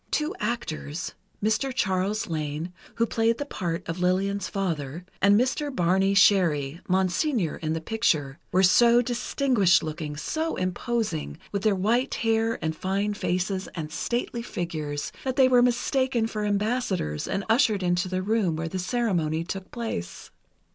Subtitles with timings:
[0.09, 1.71] Two actors—Mr.
[1.71, 5.69] Charles Lane, who played the part of Lillian's father, and Mr.
[5.69, 12.75] Barney Sherry—Monseigneur in the picture—were so distinguished looking, so imposing, with their white hair and
[12.75, 18.23] fine faces and stately figures, that they were mistaken for ambassadors and ushered into the
[18.23, 20.31] room where the ceremony took place.